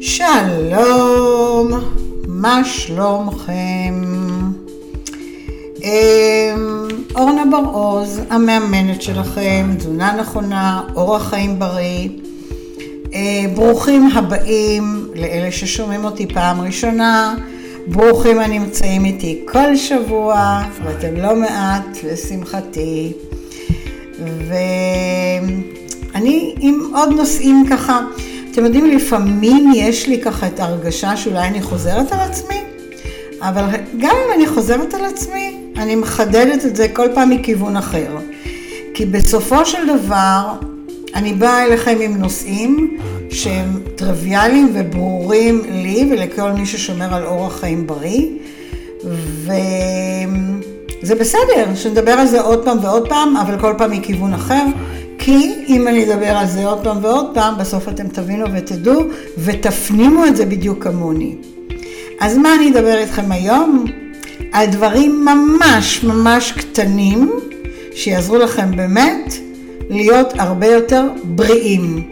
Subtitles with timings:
[0.00, 1.70] שלום,
[2.26, 4.02] מה שלומכם?
[5.82, 12.08] אמ, אורנה בר-עוז, המאמנת שלכם, תזונה נכונה, אורח חיים בריא.
[13.14, 17.34] אה, ברוכים הבאים לאלה ששומעים אותי פעם ראשונה,
[17.86, 23.12] ברוכים הנמצאים איתי כל שבוע, ואתם לא מעט, לשמחתי.
[26.14, 28.00] ואני עם עוד נושאים ככה,
[28.58, 32.60] אתם יודעים, לפעמים יש לי ככה את ההרגשה שאולי אני חוזרת על עצמי,
[33.40, 33.64] אבל
[33.98, 38.16] גם אם אני חוזרת על עצמי, אני מחדדת את זה כל פעם מכיוון אחר.
[38.94, 40.52] כי בסופו של דבר,
[41.14, 42.98] אני באה אליכם עם נושאים
[43.30, 48.26] שהם טריוויאליים וברורים לי ולכל מי ששומר על אורח חיים בריא.
[51.02, 54.64] וזה בסדר שנדבר על זה עוד פעם ועוד פעם, אבל כל פעם מכיוון אחר.
[55.18, 59.02] כי אם אני אדבר על זה עוד פעם ועוד פעם, בסוף אתם תבינו ותדעו
[59.38, 61.34] ותפנימו את זה בדיוק כמוני.
[62.20, 63.84] אז מה אני אדבר איתכם היום?
[64.52, 67.32] על דברים ממש ממש קטנים,
[67.94, 69.34] שיעזרו לכם באמת
[69.90, 72.08] להיות הרבה יותר בריאים.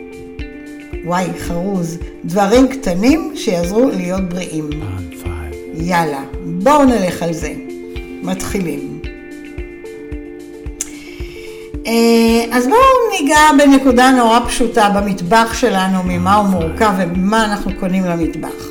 [1.05, 1.99] וואי, חרוז.
[2.25, 4.71] דברים קטנים שיעזרו להיות בריאים.
[5.75, 7.53] יאללה, בואו נלך על זה.
[8.23, 9.01] מתחילים.
[12.57, 18.69] אז בואו ניגע בנקודה נורא פשוטה במטבח שלנו, ממה הוא מורכב ומה אנחנו קונים למטבח.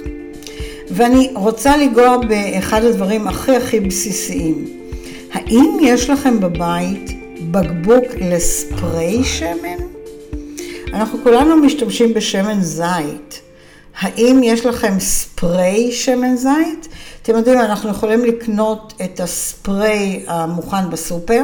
[0.92, 4.66] ואני רוצה לנגוע באחד הדברים הכי הכי בסיסיים.
[5.34, 7.12] האם יש לכם בבית
[7.52, 9.86] בקבוק לספרי שמן?
[10.94, 13.42] אנחנו כולנו משתמשים בשמן זית.
[14.00, 16.88] האם יש לכם ספרי שמן זית?
[17.22, 21.44] אתם יודעים, אנחנו יכולים לקנות את הספרי המוכן בסופר,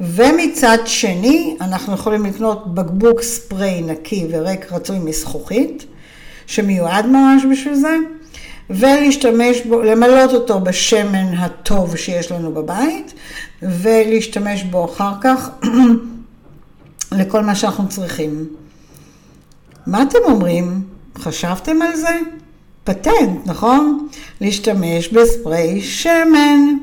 [0.00, 5.84] ומצד שני, אנחנו יכולים לקנות בקבוק ספרי נקי וריק רצוי מזכוכית,
[6.46, 7.96] שמיועד ממש בשביל זה,
[8.70, 13.14] ולהשתמש בו, למלות אותו בשמן הטוב שיש לנו בבית,
[13.62, 15.50] ולהשתמש בו אחר כך
[17.18, 18.46] לכל מה שאנחנו צריכים.
[19.86, 20.82] מה אתם אומרים?
[21.18, 22.18] חשבתם על זה?
[22.84, 24.08] פטנט, נכון?
[24.40, 26.76] להשתמש בספרי שמן.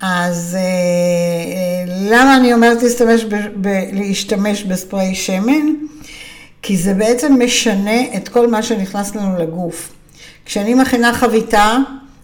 [0.00, 5.66] אז אה, אה, למה אני אומרת להשתמש, ב, ב, להשתמש בספרי שמן?
[6.62, 9.92] כי זה בעצם משנה את כל מה שנכנס לנו לגוף.
[10.44, 11.76] כשאני מכינה חביתה,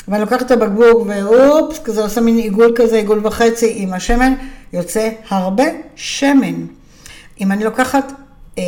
[0.08, 4.34] ואני לוקחת את הבקבוק ואופס, כזה עושה מין עיגול כזה, עיגול וחצי עם השמן,
[4.72, 5.64] יוצא הרבה
[5.96, 6.66] שמן.
[7.40, 8.12] אם אני לוקחת
[8.58, 8.64] אה,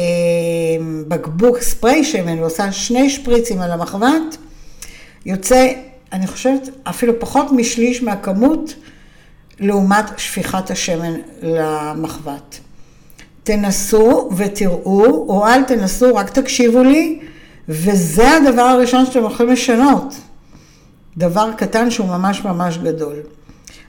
[1.08, 4.36] בקבוק ספרי שמן ועושה שני שפריצים על המחבת,
[5.26, 5.72] יוצא,
[6.12, 8.74] אני חושבת, אפילו פחות משליש מהכמות
[9.60, 12.58] לעומת שפיכת השמן למחבת.
[13.44, 17.20] תנסו ותראו, או אל תנסו, רק תקשיבו לי,
[17.68, 20.14] וזה הדבר הראשון שאתם יכולים לשנות.
[21.16, 23.16] דבר קטן שהוא ממש ממש גדול.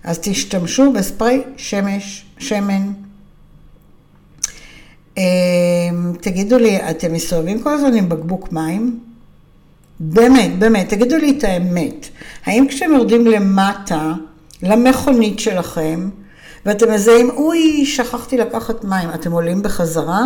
[0.04, 2.92] אז תשתמשו בספרי שמש, שמן.
[5.18, 5.24] אמ,
[6.22, 9.00] תגידו לי, אתם מסתובבים כל הזמן עם בקבוק מים?
[10.00, 12.10] באמת, באמת, תגידו לי את האמת.
[12.46, 14.14] האם כשאתם יורדים למטה,
[14.64, 16.10] למכונית שלכם,
[16.66, 20.24] ואתם מזהים, אוי, שכחתי לקחת מים, אתם עולים בחזרה?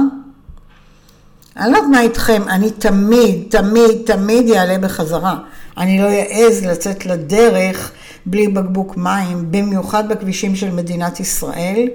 [1.57, 5.35] אני לא יודעת מה איתכם, אני תמיד, תמיד, תמיד אעלה בחזרה.
[5.77, 7.91] אני לא אעז לצאת לדרך
[8.25, 11.87] בלי בקבוק מים, במיוחד בכבישים של מדינת ישראל,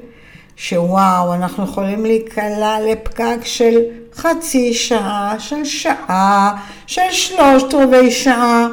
[0.57, 3.79] שוואו, אנחנו יכולים להיקלע לפקק של
[4.15, 6.57] חצי שעה, של שעה,
[6.87, 8.69] של שלושת רבעי שעה.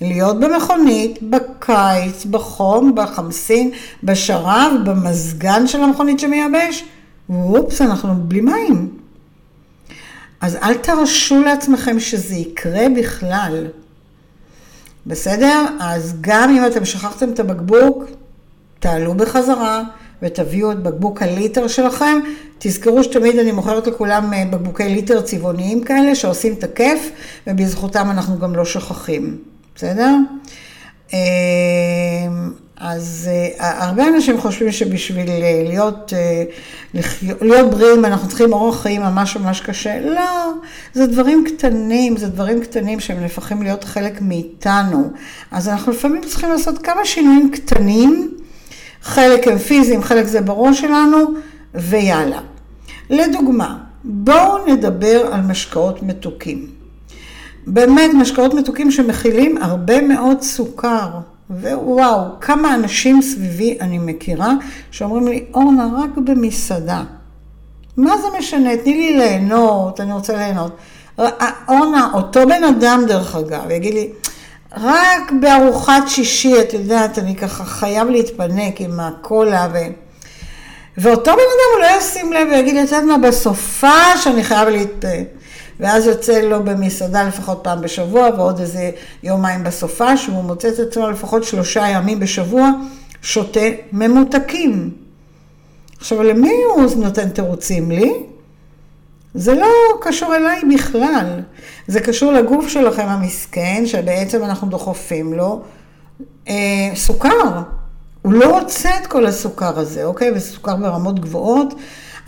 [0.00, 3.70] להיות במכונית, בקיץ, בחום, בחמסין,
[4.02, 6.84] בשרב, במזגן של המכונית שמייבש,
[7.30, 8.88] ואופס, אנחנו בלי מים.
[10.40, 13.66] אז אל תרשו לעצמכם שזה יקרה בכלל.
[15.06, 15.66] בסדר?
[15.80, 18.04] אז גם אם אתם שכחתם את הבקבוק,
[18.78, 19.82] תעלו בחזרה
[20.22, 22.18] ותביאו את בקבוק הליטר שלכם.
[22.58, 27.10] תזכרו שתמיד אני מוכרת לכולם אה, בקבוקי ליטר צבעוניים כאלה שעושים את הכיף,
[27.46, 29.49] ובזכותם אנחנו גם לא שוכחים.
[29.80, 30.16] בסדר?
[31.12, 31.18] אמ,
[32.76, 33.30] אז
[33.60, 36.44] אה, הרבה אנשים חושבים שבשביל אה, להיות, אה,
[37.40, 40.00] להיות בריאים אנחנו צריכים אורח חיים ממש ממש קשה.
[40.00, 40.52] לא,
[40.92, 45.10] זה דברים קטנים, זה דברים קטנים שהם נהפכים להיות חלק מאיתנו.
[45.50, 48.30] אז אנחנו לפעמים צריכים לעשות כמה שינויים קטנים,
[49.02, 51.18] חלק הם פיזיים, חלק זה בראש שלנו,
[51.74, 52.40] ויאללה.
[53.10, 56.79] לדוגמה, בואו נדבר על משקאות מתוקים.
[57.66, 61.08] באמת משקאות מתוקים שמכילים הרבה מאוד סוכר.
[61.50, 64.52] ווואו, כמה אנשים סביבי אני מכירה
[64.90, 67.02] שאומרים לי, אורנה, רק במסעדה.
[67.96, 68.76] מה זה משנה?
[68.76, 70.76] תני לי ליהנות, אני רוצה ליהנות.
[71.68, 74.08] אורנה, אותו בן אדם דרך אגב, יגיד לי,
[74.76, 79.78] רק בארוחת שישי, את יודעת, אני ככה חייב להתפנק עם הקולה ו...
[80.98, 84.68] ואותו בן אדם הוא לא ישים לב ויגיד לי, את יודעת מה, בסופה שאני חייב
[84.68, 85.04] להת...
[85.80, 88.90] ואז יוצא לו במסעדה לפחות פעם בשבוע, ועוד איזה
[89.22, 92.70] יומיים בסופה, שהוא מוצא את עצמו לפחות שלושה ימים בשבוע,
[93.22, 93.60] שותה
[93.92, 94.90] ממותקים.
[95.98, 97.90] עכשיו, למי הוא נותן תירוצים?
[97.90, 98.12] לי?
[99.34, 99.68] זה לא
[100.00, 101.40] קשור אליי בכלל.
[101.86, 105.62] זה קשור לגוף שלכם המסכן, שבעצם אנחנו דוחפים לו
[106.48, 106.54] אה,
[106.94, 107.60] סוכר.
[108.22, 110.30] הוא לא רוצה את כל הסוכר הזה, אוקיי?
[110.30, 111.74] וזה סוכר ברמות גבוהות.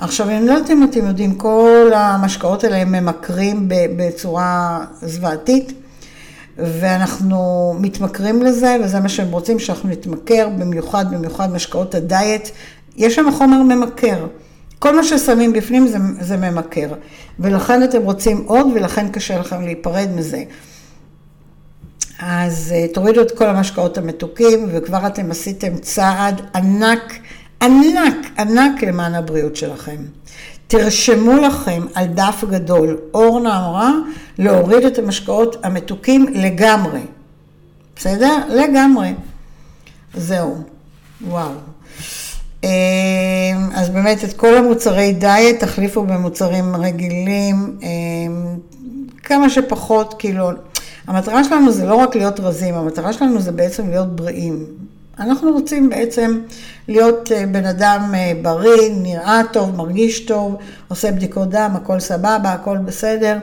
[0.04, 5.72] עכשיו, אני לא יודעת אם אתם יודעים, כל המשקאות האלה הם ממכרים בצורה זוועתית,
[6.58, 12.50] ואנחנו מתמכרים לזה, וזה מה שהם רוצים, שאנחנו נתמכר, במיוחד, במיוחד משקאות הדיאט.
[12.96, 14.26] יש שם חומר ממכר.
[14.78, 16.94] כל מה ששמים בפנים זה, זה ממכר,
[17.38, 20.42] ולכן אתם רוצים עוד, ולכן קשה לכם להיפרד מזה.
[22.18, 27.12] אז אה, תורידו את כל המשקאות המתוקים, וכבר אתם עשיתם צעד ענק,
[27.62, 29.96] ענק, ענק למען הבריאות שלכם.
[30.66, 33.90] תרשמו לכם על דף גדול, אורנה אמרה,
[34.38, 37.00] להוריד את המשקאות המתוקים לגמרי.
[37.96, 38.36] בסדר?
[38.48, 39.14] לגמרי.
[40.14, 40.62] זהו.
[41.26, 41.50] וואו.
[42.64, 42.68] אמ,
[43.74, 48.56] אז באמת את כל המוצרי דיאט תחליפו במוצרים רגילים, אמ,
[49.22, 50.50] כמה שפחות, כאילו,
[51.06, 54.66] המטרה שלנו זה לא רק להיות רזים, המטרה שלנו זה בעצם להיות בריאים.
[55.22, 56.40] אנחנו רוצים בעצם
[56.88, 60.56] להיות אה, בן אדם אה, בריא, נראה טוב, מרגיש טוב,
[60.88, 63.38] עושה בדיקות דם, הכל סבבה, הכל בסדר.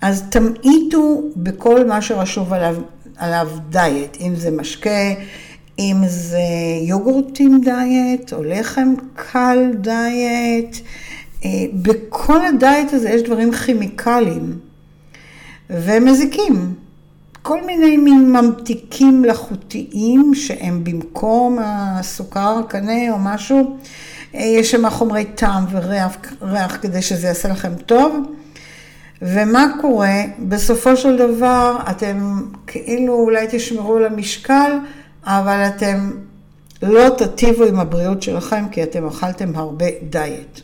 [0.00, 2.76] אז תמעיטו בכל מה שרשוב עליו,
[3.16, 5.14] עליו דיאט, אם זה משקה,
[5.78, 6.38] אם זה
[6.82, 10.76] יוגורטים דיאט, או לחם קל דיאט.
[11.44, 14.58] אה, בכל הדיאט הזה יש דברים כימיקליים
[15.70, 16.74] ומזיקים.
[17.42, 23.76] כל מיני מין ממתיקים מלאכותיים שהם במקום הסוכר הקנה או משהו,
[24.34, 28.26] אה, יש שם חומרי טעם וריח ריח כדי שזה יעשה לכם טוב.
[29.22, 30.22] ומה קורה?
[30.48, 34.72] בסופו של דבר אתם כאילו אולי תשמרו על המשקל,
[35.24, 36.10] אבל אתם
[36.82, 40.60] לא תטיבו עם הבריאות שלכם כי אתם אכלתם הרבה דיאט.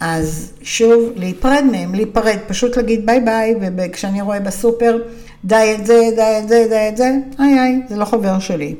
[0.00, 4.98] אז שוב, להיפרד מהם, להיפרד, פשוט להגיד ביי ביי, וכשאני רואה בסופר
[5.44, 7.10] דיאט זה, דיאט זה, דיאט זה,
[7.40, 8.74] איי איי, זה לא חבר שלי,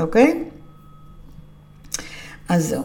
[0.00, 0.44] אוקיי?
[2.48, 2.82] אז זהו.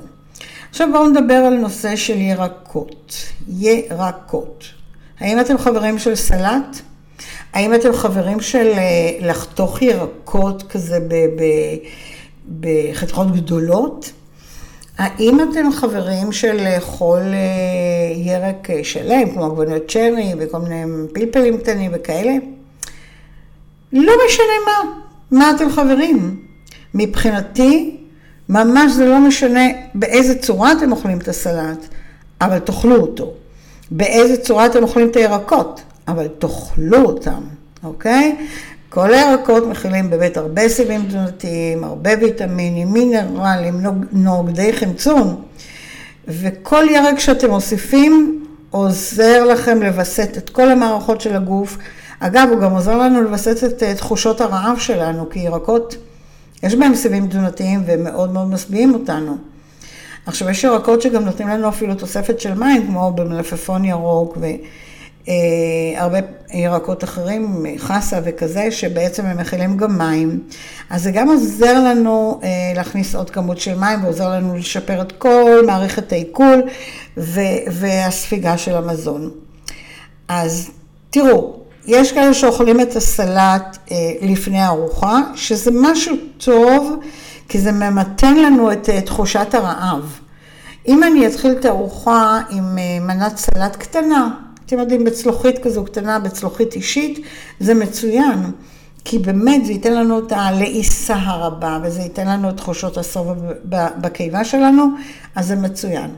[0.69, 3.15] עכשיו בואו נדבר על נושא של ירקות.
[3.47, 4.63] ירקות.
[5.19, 6.77] האם אתם חברים של סלט?
[7.53, 10.99] האם אתם חברים של אה, לחתוך ירקות כזה
[12.59, 14.11] בחתיכות גדולות?
[14.97, 21.57] האם אתם חברים של לאכול אה, ירק אה, שלם, כמו עגבניות צ'רי וכל מיני פלפלים
[21.57, 22.33] קטנים וכאלה?
[23.93, 24.91] לא משנה מה,
[25.31, 26.39] מה אתם חברים.
[26.93, 27.97] מבחינתי,
[28.49, 29.63] ממש זה לא משנה
[29.95, 31.85] באיזה צורה אתם אוכלים את הסלט,
[32.41, 33.33] אבל תאכלו אותו.
[33.91, 37.41] באיזה צורה אתם אוכלים את הירקות, אבל תאכלו אותם,
[37.83, 38.35] אוקיי?
[38.93, 43.81] כל הירקות מכילים באמת הרבה סיבים תזונתיים, הרבה ויטמינים, מינרלים,
[44.11, 45.41] נוגדי חמצון,
[46.27, 51.77] וכל ירק שאתם מוסיפים עוזר לכם לווסת את כל המערכות של הגוף.
[52.19, 55.95] אגב, הוא גם עוזר לנו לווסת את אה, תחושות הרעב שלנו, כי ירקות,
[56.63, 59.37] יש בהם סיבים תזונתיים והם מאוד מאוד משביעים אותנו.
[60.25, 64.63] עכשיו, יש ירקות שגם נותנים לנו אפילו תוספת של מים, כמו במלפפון ירוק והרבה
[65.27, 66.19] אה,
[66.53, 70.43] ירקות אחרים, חסה וכזה, שבעצם הם מכילים גם מים.
[70.89, 75.11] אז זה גם עוזר לנו אה, להכניס עוד כמות של מים, ועוזר לנו לשפר את
[75.11, 76.61] כל מערכת העיכול
[77.67, 79.31] והספיגה של המזון.
[80.27, 80.69] אז
[81.09, 86.99] תראו, יש כאלה שאוכלים את הסלט אה, לפני הארוחה, שזה משהו טוב,
[87.49, 90.19] כי זה ממתן לנו את אה, תחושת הרעב.
[90.87, 94.29] אם אני אתחיל את הארוחה עם אה, מנת סלט קטנה,
[94.73, 97.25] אתם יודעים, בצלוחית כזו קטנה, בצלוחית אישית,
[97.59, 98.51] זה מצוין.
[99.05, 103.27] כי באמת זה ייתן לנו את הלעיסה הרבה, וזה ייתן לנו את תחושות הסוף
[104.01, 104.87] בקיבה שלנו,
[105.35, 106.09] אז זה מצוין.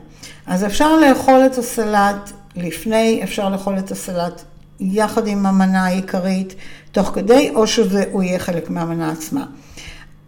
[0.46, 4.42] אז אפשר לאכול את הסלט לפני, אפשר לאכול את הסלט
[4.80, 6.54] יחד עם המנה העיקרית,
[6.92, 9.46] תוך כדי, או שהוא יהיה חלק מהמנה עצמה.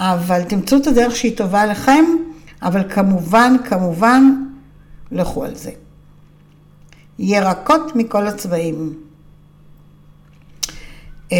[0.00, 2.04] אבל תמצאו את הדרך שהיא טובה לכם,
[2.62, 4.32] אבל כמובן, כמובן,
[5.12, 5.70] לכו על זה.
[7.18, 8.94] ירקות מכל הצבעים.
[11.32, 11.38] אה,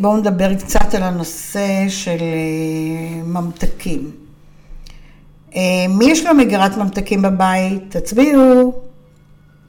[0.00, 4.10] בואו נדבר קצת על הנושא של אה, ממתקים.
[5.56, 7.96] אה, מי יש לו מגירת ממתקים בבית?
[7.96, 8.80] תצביעו.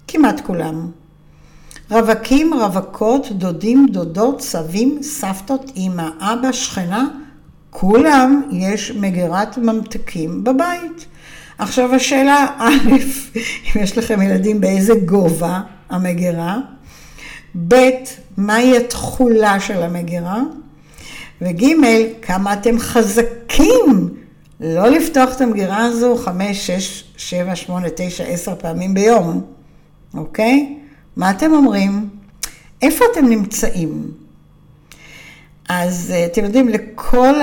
[0.08, 0.92] כמעט כולם.
[1.92, 7.08] רווקים, רווקות, דודים, דודות, סבים, סבתות, אמא, אבא, שכנה,
[7.70, 11.06] כולם יש מגירת ממתקים בבית.
[11.58, 12.72] עכשיו השאלה, א',
[13.76, 16.58] אם יש לכם ילדים, באיזה גובה המגירה?
[17.68, 17.76] ב',
[18.38, 20.42] מהי התכולה של המגירה?
[21.42, 21.66] וג',
[22.22, 24.10] כמה אתם חזקים
[24.60, 29.42] לא לפתוח את המגירה הזו חמש, שש, שבע, שמונה, תשע, עשר פעמים ביום,
[30.14, 30.78] אוקיי?
[31.16, 32.10] מה אתם אומרים?
[32.82, 34.12] איפה אתם נמצאים?
[35.70, 37.36] אז אה, אתם יודעים, לכל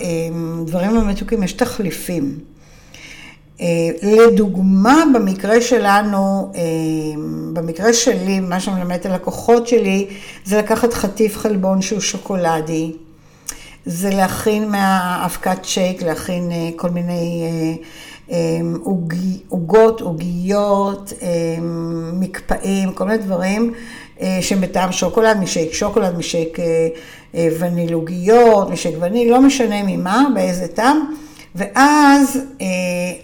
[0.00, 2.38] הדברים המתוקים יש תחליפים.
[3.60, 3.66] אה,
[4.02, 6.60] לדוגמה, במקרה שלנו, אה,
[7.52, 10.06] במקרה שלי, מה שאני מלמדת ללקוחות שלי,
[10.44, 12.92] זה לקחת חטיף חלבון שהוא שוקולדי,
[13.86, 17.44] זה להכין מהאבקת שייק, להכין כל מיני
[19.48, 21.12] עוגות, עוגיות,
[22.12, 23.72] מקפאים, כל מיני דברים
[24.20, 26.88] אה, שהם בטעם שוקולד, משייק שוקולד, משייק אה,
[27.34, 31.14] אה, וניל עוגיות, משייק וניל, לא משנה ממה, באיזה טעם,
[31.56, 32.38] ואז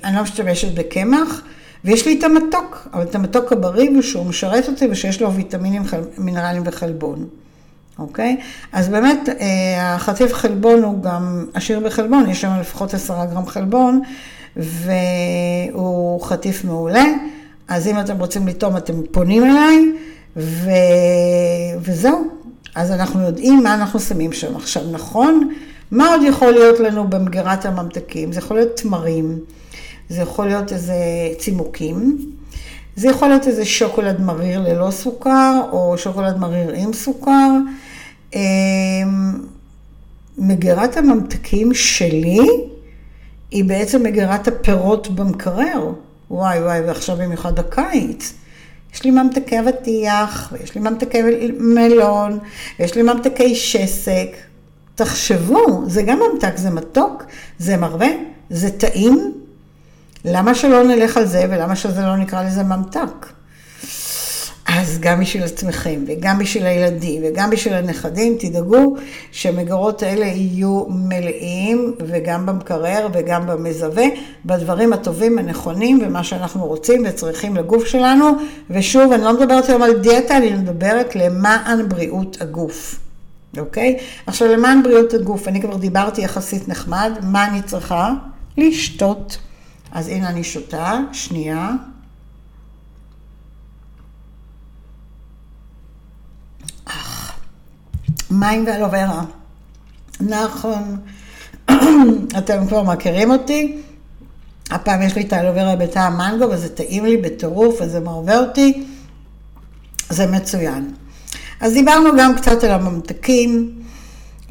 [0.05, 1.43] אני לא משתמשת בקמח.
[1.85, 5.83] ויש לי את המתוק, אבל את המתוק הבריא שהוא משרת אותי ושיש לו ויטמינים,
[6.19, 7.27] מינרלים וחלבון.
[7.99, 8.37] אוקיי?
[8.73, 9.29] אז באמת,
[9.81, 14.01] החטיף חלבון הוא גם עשיר בחלבון, יש שם לפחות עשרה גרם חלבון,
[14.57, 17.05] והוא חטיף מעולה.
[17.69, 19.93] אז אם אתם רוצים לטעום, אתם פונים אליי.
[20.37, 20.71] ו...
[21.81, 22.29] וזהו.
[22.75, 24.57] אז אנחנו יודעים מה אנחנו שמים שם.
[24.57, 25.49] עכשיו, נכון,
[25.93, 28.33] מה עוד יכול להיות לנו במגירת הממתקים?
[28.33, 29.39] זה יכול להיות תמרים,
[30.09, 30.95] זה יכול להיות איזה
[31.39, 32.19] צימוקים,
[32.97, 37.51] זה יכול להיות איזה שוקולד מריר ללא סוכר, או שוקולד מריר עם סוכר.
[38.35, 38.41] אמ,
[40.39, 42.39] מגירת הממתקים שלי
[43.51, 45.93] היא בעצם מגירת הפירות במקרר.
[46.31, 48.35] וואי וואי, ועכשיו במיוחד הקיץ.
[48.95, 51.23] יש לי ממתקי אבטיח, ויש לי ממתקי
[51.59, 52.39] מלון,
[52.79, 54.52] ויש לי ממתקי שסק.
[54.95, 57.25] תחשבו, זה גם ממתק, זה מתוק,
[57.59, 58.07] זה מרבה,
[58.51, 59.33] זה טעים.
[60.25, 63.27] למה שלא נלך על זה, ולמה שזה לא נקרא לזה ממתק?
[64.69, 68.97] אז גם בשביל עצמכם, וגם בשביל הילדים, וגם בשביל הנכדים, תדאגו
[69.33, 74.05] שהמגרות האלה יהיו מלאים, וגם במקרר וגם במזווה,
[74.45, 78.27] בדברים הטובים, הנכונים, ומה שאנחנו רוצים וצריכים לגוף שלנו.
[78.71, 82.99] ושוב, אני לא מדברת היום על דיאטה, אני מדברת למען בריאות הגוף.
[83.59, 83.99] אוקיי?
[84.27, 88.13] עכשיו, למען בריאות הגוף, אני כבר דיברתי יחסית נחמד, מה אני צריכה?
[88.57, 89.39] לשתות.
[89.93, 91.71] אז הנה אני שותה, שנייה.
[98.31, 99.25] מים ואלוברה.
[100.21, 100.97] נכון,
[102.39, 103.83] אתם כבר מכירים אותי.
[104.71, 108.85] הפעם יש לי את האלוברה בטעם מנגו וזה טעים לי בטירוף וזה מעובר אותי.
[110.09, 110.95] זה מצוין.
[111.63, 113.71] אז דיברנו גם קצת על הממתקים.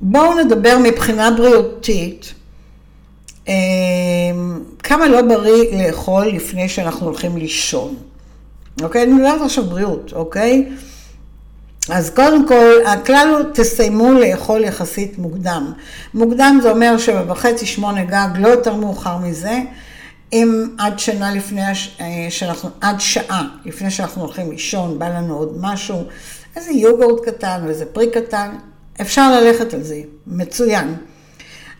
[0.01, 2.33] בואו נדבר מבחינה בריאותית.
[3.47, 3.53] אמ,
[4.83, 7.95] כמה לא בריא לאכול לפני שאנחנו הולכים לישון.
[8.81, 9.03] אוקיי?
[9.03, 10.69] אני מדברת עכשיו בריאות, אוקיי?
[11.89, 15.73] אז קודם כל, הכלל הוא תסיימו לאכול יחסית מוקדם.
[16.13, 19.59] מוקדם זה אומר שבע וחצי, שמונה גג, לא יותר מאוחר מזה.
[20.33, 25.57] אם עד שנה לפני, אה, שאנחנו, עד שעה לפני שאנחנו הולכים לישון, בא לנו עוד
[25.61, 26.03] משהו,
[26.55, 28.55] איזה יוגורט קטן ואיזה פרי קטן,
[29.01, 30.95] אפשר ללכת על זה, מצוין.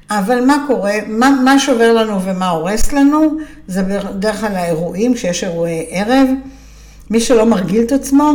[0.09, 3.37] אבל מה קורה, מה, מה שובר לנו ומה הורס לנו,
[3.67, 6.27] זה בדרך כלל האירועים, כשיש אירועי ערב.
[7.09, 8.31] מי שלא מרגיל את עצמו,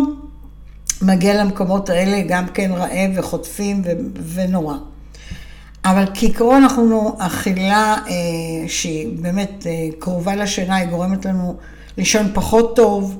[1.02, 4.75] מגיע למקומות האלה גם כן רעב וחוטפים ו- ונורא.
[5.85, 11.57] אבל כעיקרון אנחנו, אכילה אה, שהיא באמת אה, קרובה לשינה, היא גורמת לנו
[11.99, 13.16] לישון פחות טוב,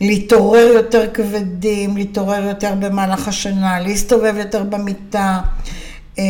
[0.00, 5.40] להתעורר יותר כבדים, להתעורר יותר במהלך השנה, להסתובב יותר במיטה,
[6.18, 6.24] אה,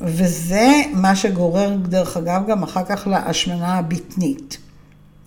[0.00, 4.58] וזה מה שגורר, דרך אגב, גם אחר כך להשמנה הבטנית,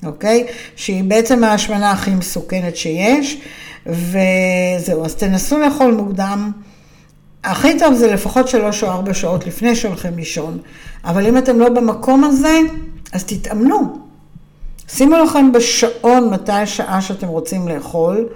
[0.06, 0.46] אוקיי?
[0.76, 3.38] שהיא בעצם ההשמנה הכי מסוכנת שיש.
[3.86, 6.52] וזהו, אז תנסו לאכול מוקדם.
[7.44, 10.58] הכי טוב זה לפחות שלוש או ארבע שעות לפני שהולכים לישון,
[11.06, 12.60] אבל אם אתם לא במקום הזה,
[13.14, 14.04] אז תתאמנו.
[14.88, 18.28] שימו לכם בשעון מתי השעה שאתם רוצים לאכול,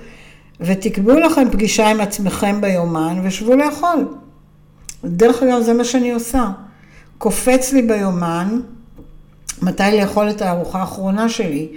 [0.62, 4.08] ותקבעו לכם פגישה עם עצמכם ביומן ושבו לאכול.
[5.06, 6.50] דרך אגב, זה מה שאני עושה.
[7.18, 8.60] קופץ לי ביומן
[9.62, 11.68] מתי לאכול את הארוחה האחרונה שלי.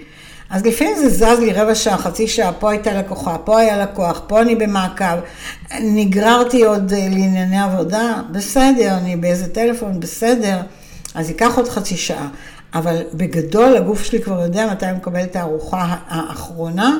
[0.49, 4.21] אז לפעמים זה זז לי רבע שעה, חצי שעה, פה הייתה לקוחה, פה היה לקוח,
[4.27, 5.05] פה אני במעקב,
[5.81, 10.61] נגררתי עוד אה, לענייני עבודה, בסדר, אני באיזה טלפון, בסדר,
[11.15, 12.27] אז ייקח עוד חצי שעה.
[12.73, 16.97] אבל בגדול הגוף שלי כבר יודע מתי הוא מקבל את הארוחה האחרונה,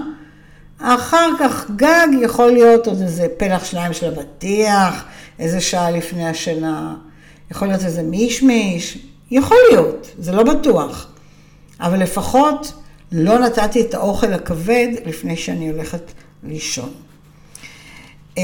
[0.80, 5.06] אחר כך גג יכול להיות עוד איזה פלח שניים של אבטיח,
[5.40, 6.96] איזה שעה לפני השינה,
[7.52, 8.98] יכול להיות איזה מישמיש,
[9.32, 11.08] יכול להיות, זה לא בטוח.
[11.80, 12.74] אבל לפחות
[13.12, 16.12] לא נתתי את האוכל הכבד לפני שאני הולכת
[16.44, 16.90] לישון.
[18.38, 18.44] אה,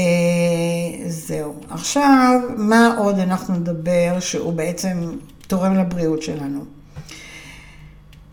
[1.06, 1.54] זהו.
[1.70, 5.16] עכשיו, מה עוד אנחנו נדבר שהוא בעצם
[5.46, 6.77] תורם לבריאות שלנו?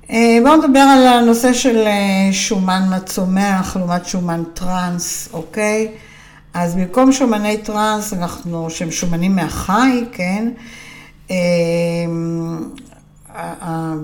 [0.09, 5.87] אה, בואו נדבר על הנושא של אה, שומן מצומח לעומת שומן טראנס, אוקיי?
[6.53, 10.49] אז במקום שומני טראנס, אנחנו, שהם שומנים מהחי, כן?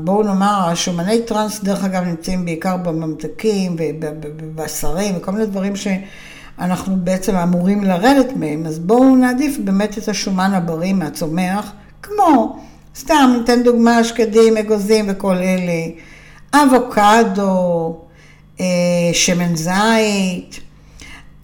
[0.03, 7.35] בואו נאמר, השומני טראנס, דרך אגב, נמצאים בעיקר בממתקים ובבשרים וכל מיני דברים שאנחנו בעצם
[7.35, 12.59] אמורים לרדת מהם, אז בואו נעדיף באמת את השומן הבריא מהצומח, כמו,
[12.95, 15.87] סתם, ניתן דוגמה, שקדים, אגוזים וכל אלה,
[16.53, 17.97] אבוקדו,
[18.59, 18.65] אה,
[19.13, 20.59] שמן זית.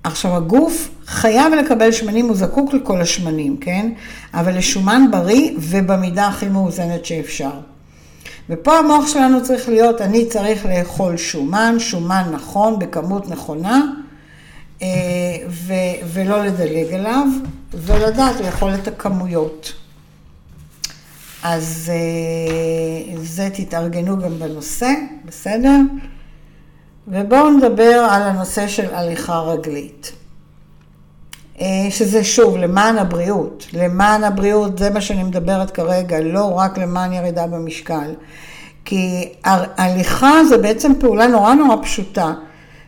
[0.03, 3.91] עכשיו, הגוף חייב לקבל שמנים, הוא זקוק לכל השמנים, כן?
[4.33, 7.51] אבל לשומן בריא ובמידה הכי מאוזנת שאפשר.
[8.49, 13.81] ופה המוח שלנו צריך להיות, אני צריך לאכול שומן, שומן נכון, בכמות נכונה,
[14.81, 14.87] אה,
[15.49, 15.73] ו-
[16.13, 17.27] ולא לדלג עליו,
[17.73, 19.73] ולדעת לאכול את הכמויות.
[21.43, 24.93] אז אה, זה תתארגנו גם בנושא,
[25.25, 25.79] בסדר?
[27.07, 30.11] ובואו נדבר על הנושא של הליכה רגלית.
[31.61, 33.67] אה, שזה שוב, למען הבריאות.
[33.73, 38.13] למען הבריאות, זה מה שאני מדברת כרגע, לא רק למען ירידה במשקל.
[38.85, 39.29] כי
[39.77, 42.33] הליכה זה בעצם פעולה נורא נורא פשוטה,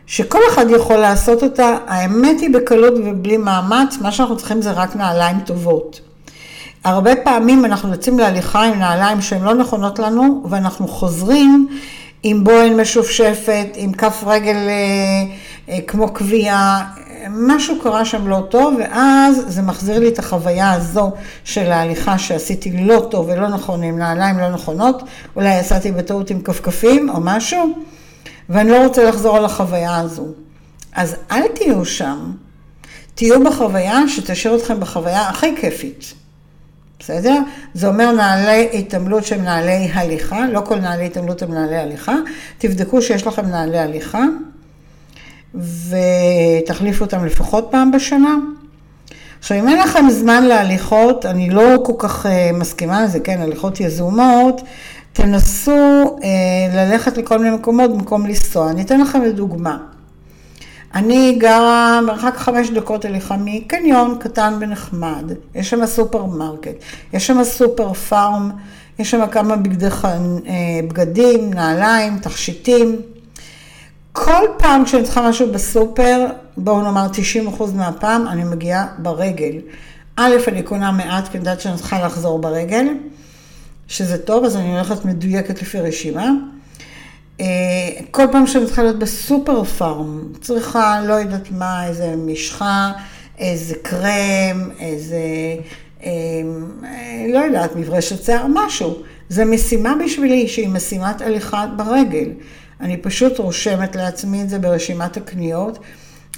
[0.06, 4.96] שכל אחד יכול לעשות אותה, האמת היא בקלות ובלי מאמץ, מה שאנחנו צריכים זה רק
[4.96, 6.00] נעליים טובות.
[6.84, 11.68] הרבה פעמים אנחנו יוצאים להליכה עם נעליים שהן לא נכונות לנו, ואנחנו חוזרים
[12.22, 14.72] עם בוהן משופשפת, עם כף רגל אה,
[15.68, 16.90] אה, כמו קביעה,
[17.30, 21.12] משהו קרה שם לא טוב, ואז זה מחזיר לי את החוויה הזו
[21.44, 25.02] של ההליכה שעשיתי לא טוב ולא נכון, עם נעליים לא נכונות,
[25.36, 27.72] אולי יצאתי בטעות עם כפכפים או משהו,
[28.48, 30.26] ואני לא רוצה לחזור על החוויה הזו.
[30.92, 32.32] אז אל תהיו שם,
[33.14, 36.14] תהיו בחוויה שתשאיר אתכם בחוויה הכי כיפית.
[37.00, 37.38] בסדר?
[37.74, 42.14] זה אומר נעלי התעמלות שהם נעלי הליכה, לא כל נעלי התעמלות הם נעלי הליכה.
[42.58, 44.24] תבדקו שיש לכם נעלי הליכה.
[45.54, 48.36] ותחליפו אותם לפחות פעם בשנה.
[49.38, 53.80] עכשיו, אם אין לכם זמן להליכות, אני לא כל כך uh, מסכימה לזה, כן, הליכות
[53.80, 54.60] יזומות,
[55.12, 56.24] תנסו uh,
[56.74, 58.70] ללכת לכל מיני מקומות במקום לנסוע.
[58.70, 59.78] אני אתן לכם לדוגמה.
[60.94, 66.74] אני גרה מרחק חמש דקות הליכה מקניון קטן ונחמד, יש שם סופרמרקט,
[67.12, 68.50] יש שם סופר פארם,
[68.98, 70.10] יש שם כמה בגדי, אה,
[70.88, 72.96] בגדים, נעליים, תכשיטים.
[74.12, 76.26] כל פעם כשאני צריכה משהו בסופר,
[76.56, 79.52] בואו נאמר 90% מהפעם, אני מגיעה ברגל.
[80.16, 82.86] א', אני קונה מעט, כי אני יודעת שאני צריכה לחזור ברגל,
[83.88, 86.30] שזה טוב, אז אני הולכת מדויקת לפי רשימה.
[87.40, 87.46] אה,
[88.10, 92.92] כל פעם שאני צריכה להיות בסופר פארם, צריכה, לא יודעת מה, איזה משחה,
[93.38, 95.16] איזה קרם, איזה,
[96.04, 96.10] אה,
[97.32, 98.96] לא יודעת, מברשת שיער, משהו.
[99.28, 102.28] זה משימה בשבילי שהיא משימת הליכה ברגל.
[102.80, 105.78] אני פשוט רושמת לעצמי את זה ברשימת הקניות,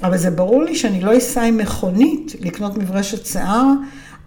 [0.03, 3.67] אבל זה ברור לי שאני לא אסע עם מכונית לקנות מברשת שיער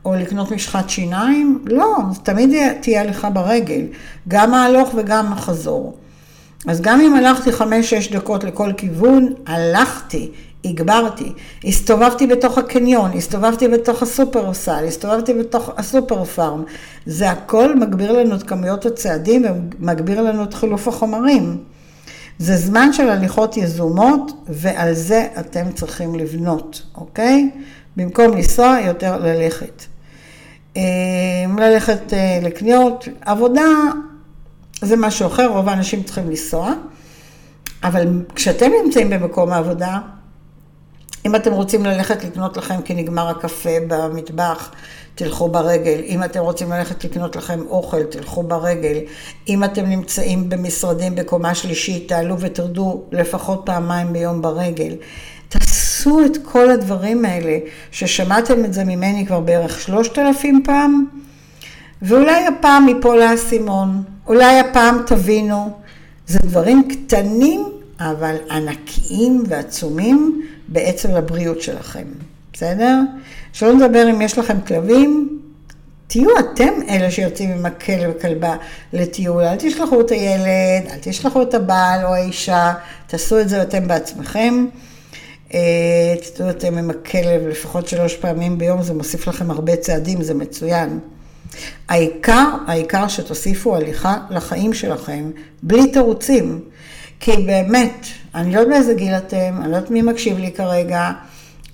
[0.06, 2.50] או לקנות משחת שיניים, לא, תמיד
[2.82, 3.82] תהיה הליכה ברגל,
[4.28, 5.98] גם ההלוך וגם החזור.
[6.68, 10.32] אז גם אם הלכתי חמש-שש דקות לכל כיוון, הלכתי,
[10.66, 11.32] הגברתי,
[11.64, 16.64] הסתובבתי בתוך הקניון, הסתובבתי בתוך הסופרסל, הסתובבתי בתוך הסופר פארם.
[17.06, 21.58] זה הכל מגביר לנו את כמויות הצעדים ומגביר לנו את חילוף החומרים.
[22.40, 27.50] זה זמן של הליכות יזומות, ועל זה אתם צריכים לבנות, אוקיי?
[27.98, 29.84] במקום לנסוע, יותר ללכת.
[30.78, 30.82] אה,
[31.58, 33.68] ללכת אה, לקניות, עבודה
[34.86, 36.74] זה משהו אחר, רוב האנשים צריכים לנסוע,
[37.84, 40.00] אבל כשאתם נמצאים במקום העבודה,
[41.26, 44.72] אם אתם רוצים ללכת לקנות לכם כי נגמר הקפה במטבח,
[45.16, 46.02] תלכו ברגל.
[46.06, 48.98] אם אתם רוצים ללכת לקנות לכם אוכל, תלכו ברגל.
[49.50, 54.96] אם אתם נמצאים במשרדים בקומה שלישית, תעלו ותרדו לפחות פעמיים ביום ברגל.
[55.50, 57.58] תעשו את כל הדברים האלה,
[57.92, 61.06] ששמעתם את זה ממני כבר בערך שלושת אלפים פעם,
[62.02, 65.70] ואולי הפעם ייפול האסימון, אולי הפעם תבינו.
[66.28, 67.66] זה דברים קטנים,
[68.00, 72.06] אבל ענקיים ועצומים בעצם לבריאות שלכם,
[72.54, 73.00] בסדר?
[73.54, 75.40] שלא נדבר אם יש לכם כלבים,
[76.08, 78.56] תהיו אתם אלה שיוצאים עם הכלב וכלבה
[78.94, 82.74] לטיול, אל תשלחו את הילד, אל תשלחו את הבעל או האישה,
[83.08, 84.66] תעשו את זה אתם בעצמכם.
[85.48, 91.00] תדעו אתם עם הכלב לפחות שלוש פעמים ביום, זה מוסיף לכם הרבה צעדים, זה מצוין.
[91.90, 95.32] העיקר, העיקר שתוסיפו הליכה לחיים שלכם,
[95.64, 96.60] בלי תירוצים.
[97.20, 101.12] כי באמת, אני לא יודעת באיזה גיל אתם, אני לא יודעת מי מקשיב לי כרגע,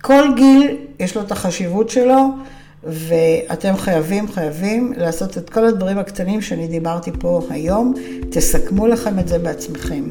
[0.02, 2.30] כל גיל יש לו את החשיבות שלו,
[2.84, 7.94] ואתם חייבים, חייבים לעשות את כל הדברים הקטנים שאני דיברתי פה היום,
[8.32, 10.04] תסכמו לכם את זה בעצמכם.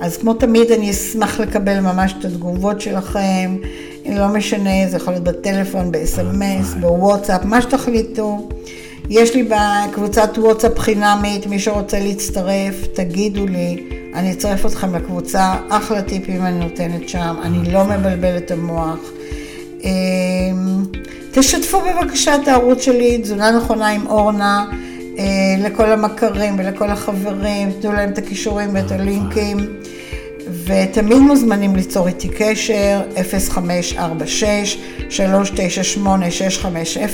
[0.00, 3.56] אז כמו תמיד אני אשמח לקבל ממש את התגובות שלכם,
[4.06, 8.48] לא משנה, זה יכול להיות בטלפון, ב-SMS, בוואטסאפ, מה שתחליטו.
[9.10, 16.02] יש לי בקבוצת וואטסאפ חינמית, מי שרוצה להצטרף, תגידו לי, אני אצרף אתכם לקבוצה, אחלה
[16.02, 18.98] טיפים אני נותנת שם, אני לא מבלבלת את המוח.
[19.84, 20.84] אמ,
[21.32, 24.64] תשתפו בבקשה את הערוץ שלי, תזונה נכונה עם אורנה,
[25.18, 25.24] אה,
[25.58, 29.58] לכל המכרים ולכל החברים, תנו להם את הכישורים ואת הלינקים.
[30.64, 33.00] ותמיד מוזמנים ליצור איתי קשר,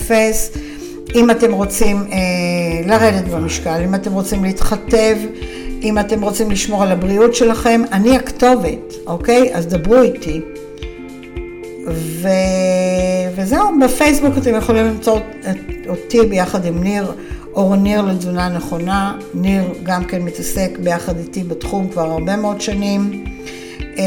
[0.08, 0.12] 0546-398-650.
[1.14, 2.18] אם אתם רוצים אה,
[2.86, 5.16] לרדת במשקל, אם אתם רוצים להתחתב,
[5.82, 9.54] אם אתם רוצים לשמור על הבריאות שלכם, אני הכתובת, אוקיי?
[9.54, 10.40] אז דברו איתי.
[11.88, 12.28] ו...
[13.36, 15.18] וזהו, בפייסבוק אתם יכולים למצוא
[15.88, 17.12] אותי ביחד עם ניר,
[17.60, 19.14] אור ניר לתזונה נכונה.
[19.34, 23.24] ניר גם כן מתעסק ביחד איתי בתחום כבר הרבה מאוד שנים.
[23.98, 24.04] אה,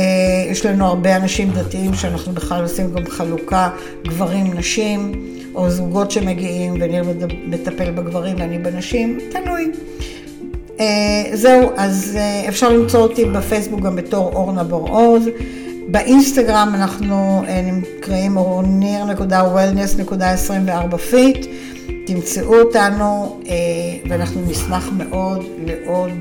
[0.52, 3.70] יש לנו הרבה אנשים דתיים שאנחנו בכלל עושים גם חלוקה
[4.08, 5.12] גברים-נשים,
[5.56, 7.04] או זוגות שמגיעים וניר
[7.46, 9.72] מטפל בגברים ואני בנשים, תלוי.
[10.80, 10.86] אה,
[11.34, 15.24] זהו, אז אה, אפשר למצוא אותי בפייסבוק גם בתור אורנה בר-עוז.
[15.88, 21.46] באינסטגרם אנחנו נקראים אורניר.wellness.24 fit.
[22.06, 23.40] תמצאו אותנו
[24.10, 26.12] ואנחנו נשמח מאוד לעוד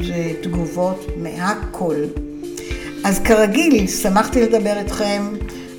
[0.42, 1.94] תגובות מהכל.
[3.04, 5.22] אז כרגיל, שמחתי לדבר איתכם.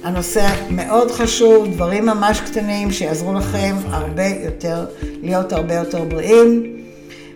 [0.04, 4.86] הנושא מאוד חשוב, דברים ממש קטנים שיעזרו לכם הרבה יותר,
[5.22, 6.78] להיות הרבה יותר בריאים.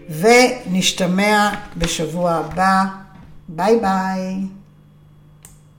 [0.09, 2.83] ונשתמע בשבוע הבא.
[3.49, 4.56] ביי ביי.